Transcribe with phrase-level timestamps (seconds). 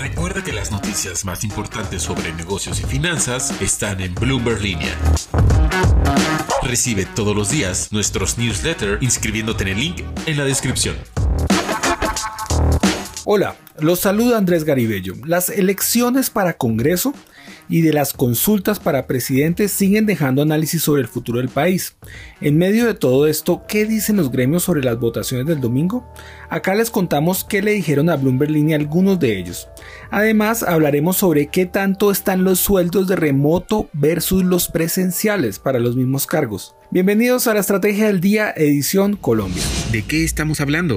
[0.00, 4.96] Recuerda que las noticias más importantes sobre negocios y finanzas están en Bloomberg Línea.
[6.62, 10.96] Recibe todos los días nuestros newsletters inscribiéndote en el link en la descripción.
[13.32, 15.14] Hola, los saluda Andrés Garibello.
[15.24, 17.14] Las elecciones para Congreso
[17.68, 21.94] y de las consultas para presidente siguen dejando análisis sobre el futuro del país.
[22.40, 26.12] En medio de todo esto, ¿qué dicen los gremios sobre las votaciones del domingo?
[26.48, 29.68] Acá les contamos qué le dijeron a Bloomberg Línea algunos de ellos.
[30.10, 35.94] Además, hablaremos sobre qué tanto están los sueldos de remoto versus los presenciales para los
[35.94, 36.74] mismos cargos.
[36.90, 39.62] Bienvenidos a la Estrategia del Día, edición Colombia.
[39.92, 40.96] ¿De qué estamos hablando?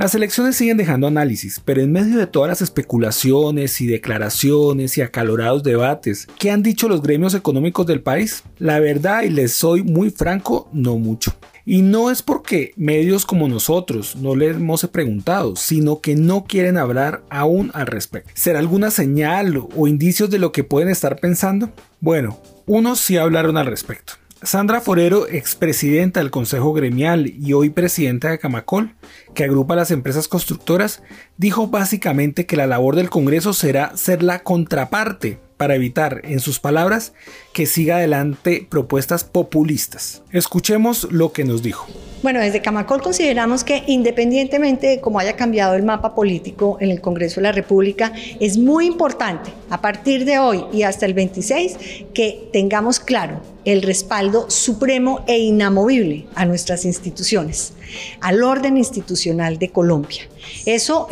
[0.00, 5.02] Las elecciones siguen dejando análisis, pero en medio de todas las especulaciones y declaraciones y
[5.02, 8.42] acalorados debates, ¿qué han dicho los gremios económicos del país?
[8.58, 11.32] La verdad, y les soy muy franco, no mucho.
[11.64, 16.76] Y no es porque medios como nosotros no les hemos preguntado, sino que no quieren
[16.76, 18.32] hablar aún al respecto.
[18.34, 21.70] ¿Será alguna señal o indicios de lo que pueden estar pensando?
[22.00, 24.14] Bueno, unos sí hablaron al respecto.
[24.44, 28.94] Sandra Forero, expresidenta del Consejo Gremial y hoy presidenta de Camacol,
[29.34, 31.02] que agrupa las empresas constructoras,
[31.38, 36.60] dijo básicamente que la labor del Congreso será ser la contraparte para evitar, en sus
[36.60, 37.14] palabras,
[37.54, 40.20] que siga adelante propuestas populistas.
[40.30, 41.86] Escuchemos lo que nos dijo.
[42.22, 47.00] Bueno, desde Camacol consideramos que independientemente de cómo haya cambiado el mapa político en el
[47.00, 51.78] Congreso de la República, es muy importante a partir de hoy y hasta el 26
[52.12, 57.72] que tengamos claro el respaldo supremo e inamovible a nuestras instituciones,
[58.20, 60.22] al orden institucional de Colombia.
[60.66, 61.08] Eso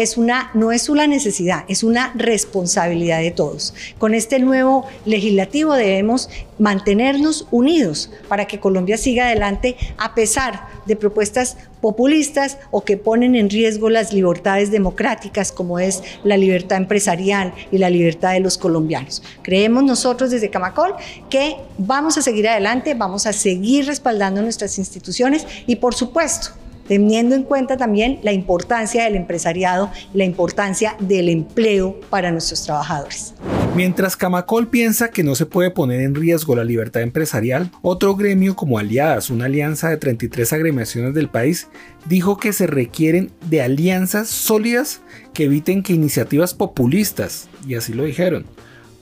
[0.54, 3.74] no es una necesidad, es una responsabilidad de todos.
[3.98, 10.96] Con este nuevo legislativo debemos mantenernos unidos para que Colombia siga adelante a pesar de
[10.96, 17.52] propuestas populistas o que ponen en riesgo las libertades democráticas como es la libertad empresarial
[17.72, 19.22] y la libertad de los colombianos.
[19.42, 20.94] Creemos nosotros desde Camacol
[21.28, 27.34] que vamos a seguir adelante, vamos a seguir respaldando nuestras instituciones y por supuesto teniendo
[27.34, 33.34] en cuenta también la importancia del empresariado, la importancia del empleo para nuestros trabajadores.
[33.74, 38.54] Mientras Camacol piensa que no se puede poner en riesgo la libertad empresarial, otro gremio
[38.54, 41.68] como Aliadas, una alianza de 33 agremiaciones del país,
[42.04, 45.00] dijo que se requieren de alianzas sólidas
[45.32, 48.44] que eviten que iniciativas populistas, y así lo dijeron,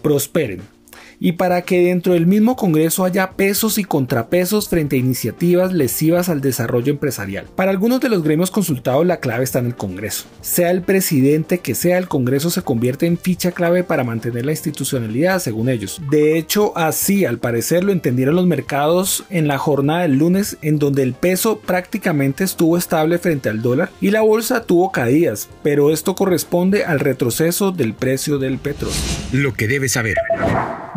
[0.03, 0.61] prosperen
[1.21, 6.31] y para que dentro del mismo Congreso haya pesos y contrapesos frente a iniciativas lesivas
[6.31, 7.47] al desarrollo empresarial.
[7.55, 10.25] Para algunos de los gremios consultados la clave está en el Congreso.
[10.41, 14.53] Sea el presidente que sea, el Congreso se convierte en ficha clave para mantener la
[14.53, 16.01] institucionalidad, según ellos.
[16.11, 20.79] De hecho, así al parecer lo entendieron los mercados en la jornada del lunes, en
[20.79, 25.93] donde el peso prácticamente estuvo estable frente al dólar y la bolsa tuvo caídas, pero
[25.93, 28.97] esto corresponde al retroceso del precio del petróleo.
[29.33, 30.17] Lo que debes saber.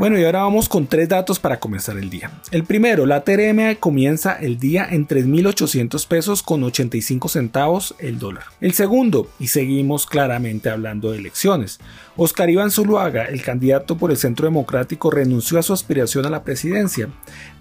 [0.03, 2.29] Bueno, y ahora vamos con tres datos para comenzar el día.
[2.51, 8.43] El primero, la TRM comienza el día en 3.800 pesos con 85 centavos el dólar.
[8.59, 11.79] El segundo, y seguimos claramente hablando de elecciones,
[12.17, 16.43] Oscar Iván Zuluaga, el candidato por el Centro Democrático, renunció a su aspiración a la
[16.43, 17.07] presidencia.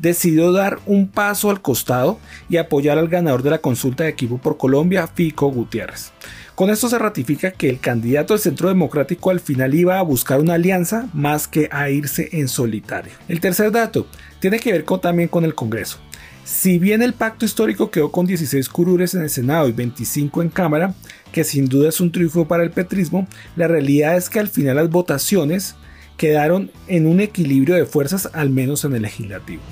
[0.00, 4.38] Decidió dar un paso al costado y apoyar al ganador de la consulta de equipo
[4.38, 6.10] por Colombia, Fico Gutiérrez.
[6.54, 10.38] Con esto se ratifica que el candidato del Centro Democrático al final iba a buscar
[10.38, 13.12] una alianza más que a irse en solitario.
[13.26, 14.06] El tercer dato
[14.38, 15.98] tiene que ver también con el Congreso.
[16.44, 20.50] Si bien el pacto histórico quedó con 16 curules en el Senado y 25 en
[20.50, 20.94] Cámara,
[21.30, 23.26] que sin duda es un triunfo para el petrismo,
[23.56, 25.76] la realidad es que al final las votaciones
[26.18, 29.62] quedaron en un equilibrio de fuerzas, al menos en el legislativo.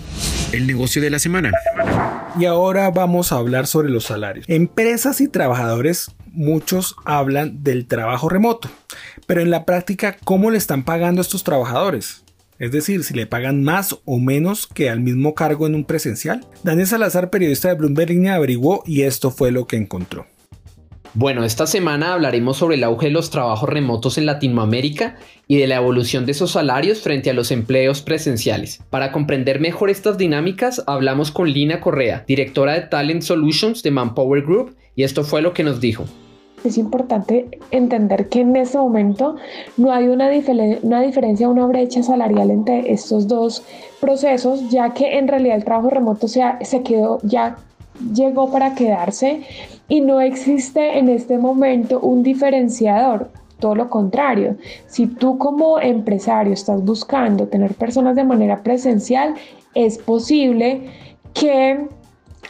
[0.53, 1.53] El negocio de la semana.
[2.39, 4.47] Y ahora vamos a hablar sobre los salarios.
[4.49, 8.69] Empresas y trabajadores muchos hablan del trabajo remoto,
[9.27, 12.25] pero en la práctica, ¿cómo le están pagando a estos trabajadores?
[12.59, 16.47] Es decir, si le pagan más o menos que al mismo cargo en un presencial.
[16.63, 20.27] Daniel Salazar, periodista de Bloomberg Línea, averiguó y esto fue lo que encontró.
[21.15, 25.17] Bueno, esta semana hablaremos sobre el auge de los trabajos remotos en Latinoamérica
[25.49, 28.81] y de la evolución de esos salarios frente a los empleos presenciales.
[28.91, 34.43] Para comprender mejor estas dinámicas, hablamos con Lina Correa, directora de Talent Solutions de Manpower
[34.43, 36.05] Group, y esto fue lo que nos dijo.
[36.65, 39.37] Es importante entender que en este momento
[39.77, 43.63] no hay una, diferencia, una brecha salarial entre estos dos
[44.01, 47.57] procesos, ya que en realidad el trabajo remoto se quedó ya
[48.15, 49.43] llegó para quedarse
[49.89, 53.31] y no existe en este momento un diferenciador.
[53.59, 54.57] Todo lo contrario,
[54.87, 59.35] si tú como empresario estás buscando tener personas de manera presencial,
[59.75, 60.89] es posible
[61.35, 61.87] que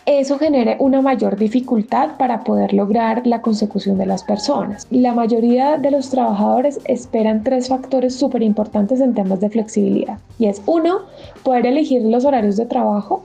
[0.07, 4.87] eso genere una mayor dificultad para poder lograr la consecución de las personas.
[4.91, 10.19] La mayoría de los trabajadores esperan tres factores súper importantes en temas de flexibilidad.
[10.39, 11.01] Y es uno,
[11.43, 13.25] poder elegir los horarios de trabajo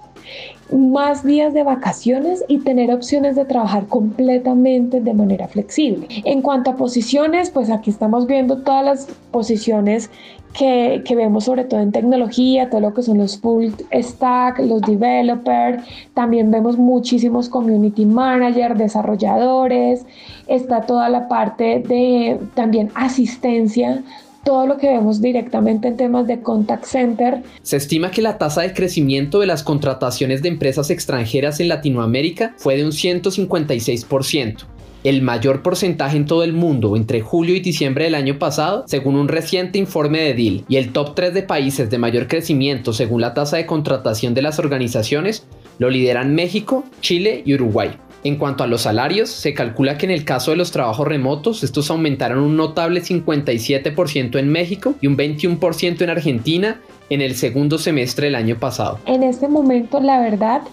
[0.71, 6.07] más días de vacaciones y tener opciones de trabajar completamente de manera flexible.
[6.23, 10.09] En cuanto a posiciones, pues aquí estamos viendo todas las posiciones
[10.53, 14.81] que, que, vemos sobre todo en tecnología, todo lo que son los full stack, los
[14.83, 15.83] developers,
[16.13, 20.05] también vemos muchísimos community manager, desarrolladores,
[20.47, 24.01] está toda la parte de también asistencia
[24.45, 27.43] todo lo que vemos directamente en temas de contact center.
[27.63, 32.53] Se estima que la tasa de crecimiento de las contrataciones de empresas extranjeras en Latinoamérica
[32.57, 34.65] fue de un 156%,
[35.03, 39.15] el mayor porcentaje en todo el mundo entre julio y diciembre del año pasado, según
[39.15, 43.21] un reciente informe de DIL, y el top 3 de países de mayor crecimiento según
[43.21, 45.45] la tasa de contratación de las organizaciones
[45.79, 47.97] lo lideran México, Chile y Uruguay.
[48.25, 51.63] En cuanto a los salarios, se calcula que en el caso de los trabajos remotos,
[51.63, 56.81] estos aumentaron un notable 57% en México y un 21% en Argentina
[57.11, 58.97] en el segundo semestre del año pasado.
[59.05, 60.63] En este momento, la verdad,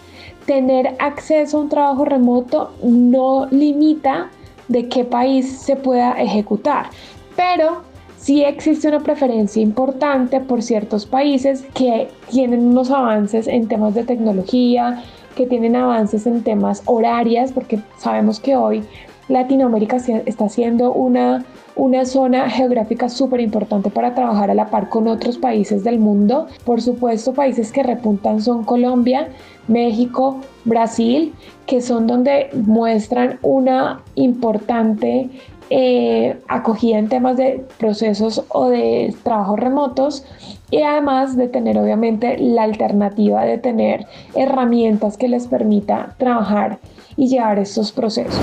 [0.47, 4.31] tener acceso a un trabajo remoto no limita
[4.69, 6.87] de qué país se pueda ejecutar,
[7.37, 7.83] pero
[8.17, 14.05] sí existe una preferencia importante por ciertos países que tienen unos avances en temas de
[14.05, 18.85] tecnología, que tienen avances en temas horarias, porque sabemos que hoy
[19.29, 21.45] Latinoamérica está siendo una,
[21.77, 26.49] una zona geográfica súper importante para trabajar a la par con otros países del mundo.
[26.65, 29.29] Por supuesto, países que repuntan son Colombia,
[29.69, 31.33] México, Brasil,
[31.67, 35.31] que son donde muestran una importante
[35.71, 40.25] eh, acogida en temas de procesos o de trabajos remotos
[40.71, 46.79] y además de tener obviamente la alternativa de tener herramientas que les permita trabajar
[47.17, 48.41] y llevar estos procesos.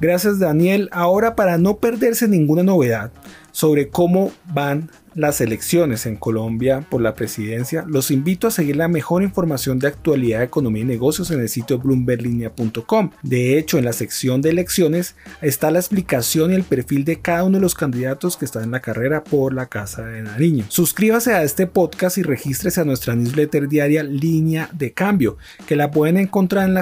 [0.00, 0.88] Gracias Daniel.
[0.92, 3.10] Ahora para no perderse ninguna novedad
[3.54, 8.88] sobre cómo van las elecciones en Colombia por la presidencia, los invito a seguir la
[8.88, 13.10] mejor información de actualidad, economía y negocios en el sitio bloomberlinia.com.
[13.22, 17.44] De hecho, en la sección de elecciones está la explicación y el perfil de cada
[17.44, 20.64] uno de los candidatos que están en la carrera por la Casa de Nariño.
[20.68, 25.36] Suscríbase a este podcast y regístrese a nuestra newsletter diaria Línea de Cambio,
[25.66, 26.74] que la pueden encontrar en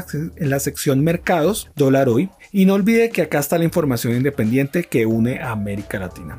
[0.50, 2.30] la, sección Mercados, Dólar Hoy.
[2.54, 6.38] Y no olvide que acá está la información independiente que une a América Latina.